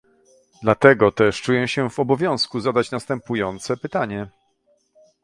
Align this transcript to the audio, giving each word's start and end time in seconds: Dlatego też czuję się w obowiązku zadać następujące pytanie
Dlatego 0.61 1.11
też 1.11 1.41
czuję 1.41 1.67
się 1.67 1.89
w 1.89 1.99
obowiązku 1.99 2.59
zadać 2.59 2.91
następujące 2.91 3.77
pytanie 3.77 4.27